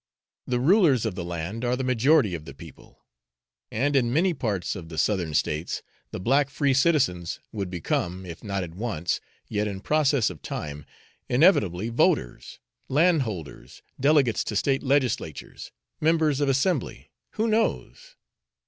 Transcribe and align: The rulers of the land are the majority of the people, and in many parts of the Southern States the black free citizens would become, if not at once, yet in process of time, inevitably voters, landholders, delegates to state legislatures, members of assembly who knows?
The 0.47 0.59
rulers 0.59 1.05
of 1.05 1.13
the 1.13 1.23
land 1.23 1.63
are 1.63 1.75
the 1.75 1.83
majority 1.83 2.33
of 2.33 2.45
the 2.45 2.55
people, 2.55 3.05
and 3.71 3.95
in 3.95 4.11
many 4.11 4.33
parts 4.33 4.75
of 4.75 4.89
the 4.89 4.97
Southern 4.97 5.35
States 5.35 5.83
the 6.09 6.19
black 6.19 6.49
free 6.49 6.73
citizens 6.73 7.39
would 7.51 7.69
become, 7.69 8.25
if 8.25 8.43
not 8.43 8.63
at 8.63 8.73
once, 8.73 9.21
yet 9.47 9.67
in 9.67 9.79
process 9.79 10.31
of 10.31 10.41
time, 10.41 10.87
inevitably 11.29 11.89
voters, 11.89 12.57
landholders, 12.89 13.83
delegates 13.99 14.43
to 14.45 14.55
state 14.55 14.81
legislatures, 14.81 15.71
members 15.99 16.39
of 16.39 16.49
assembly 16.49 17.11
who 17.33 17.47
knows? 17.47 18.15